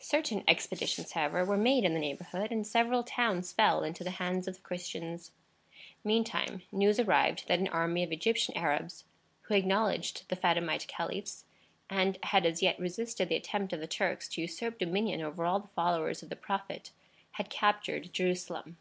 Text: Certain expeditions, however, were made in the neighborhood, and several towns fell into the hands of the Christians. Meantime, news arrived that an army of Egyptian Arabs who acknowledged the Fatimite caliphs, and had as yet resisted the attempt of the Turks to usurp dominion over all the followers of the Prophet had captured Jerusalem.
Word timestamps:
Certain 0.00 0.44
expeditions, 0.46 1.12
however, 1.12 1.46
were 1.46 1.56
made 1.56 1.82
in 1.82 1.94
the 1.94 1.98
neighborhood, 1.98 2.52
and 2.52 2.66
several 2.66 3.02
towns 3.02 3.52
fell 3.54 3.82
into 3.82 4.04
the 4.04 4.10
hands 4.20 4.46
of 4.46 4.56
the 4.56 4.60
Christians. 4.60 5.32
Meantime, 6.04 6.60
news 6.70 7.00
arrived 7.00 7.48
that 7.48 7.58
an 7.58 7.68
army 7.68 8.02
of 8.04 8.12
Egyptian 8.12 8.54
Arabs 8.54 9.04
who 9.44 9.54
acknowledged 9.54 10.28
the 10.28 10.36
Fatimite 10.36 10.86
caliphs, 10.88 11.46
and 11.88 12.18
had 12.24 12.44
as 12.44 12.60
yet 12.62 12.78
resisted 12.78 13.30
the 13.30 13.36
attempt 13.36 13.72
of 13.72 13.80
the 13.80 13.86
Turks 13.86 14.28
to 14.28 14.42
usurp 14.42 14.78
dominion 14.78 15.22
over 15.22 15.46
all 15.46 15.58
the 15.60 15.68
followers 15.68 16.22
of 16.22 16.28
the 16.28 16.36
Prophet 16.36 16.90
had 17.30 17.48
captured 17.48 18.12
Jerusalem. 18.12 18.76